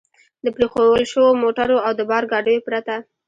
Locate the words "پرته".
2.67-2.95